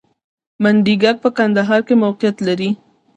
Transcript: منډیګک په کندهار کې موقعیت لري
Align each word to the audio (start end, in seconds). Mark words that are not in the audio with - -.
منډیګک 0.61 1.15
په 1.23 1.29
کندهار 1.37 1.81
کې 1.87 1.95
موقعیت 2.03 2.37
لري 2.47 2.69